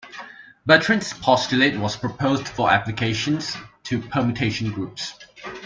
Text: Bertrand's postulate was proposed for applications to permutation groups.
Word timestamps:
Bertrand's 0.65 1.13
postulate 1.13 1.77
was 1.79 1.95
proposed 1.95 2.47
for 2.47 2.71
applications 2.71 3.55
to 3.83 4.01
permutation 4.01 4.71
groups. 4.71 5.13